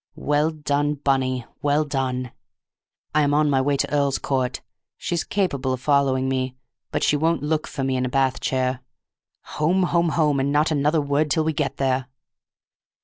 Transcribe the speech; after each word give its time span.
"Well 0.15 0.49
done, 0.49 0.95
Bunny—well 0.95 1.85
done! 1.85 2.31
I 3.13 3.21
am 3.21 3.35
on 3.35 3.51
my 3.51 3.61
way 3.61 3.77
to 3.77 3.93
Earl's 3.93 4.17
Court, 4.17 4.59
she's 4.97 5.23
capable 5.23 5.73
of 5.73 5.79
following 5.79 6.27
me, 6.27 6.55
but 6.89 7.03
she 7.03 7.15
won't 7.15 7.43
look 7.43 7.67
for 7.67 7.83
me 7.83 7.97
in 7.97 8.05
a 8.07 8.09
bath 8.09 8.39
chair. 8.39 8.79
Home, 9.61 9.83
home, 9.83 10.09
home, 10.09 10.39
and 10.39 10.51
not 10.51 10.71
another 10.71 11.01
word 11.01 11.29
till 11.29 11.43
we 11.43 11.53
get 11.53 11.77
there!" 11.77 12.07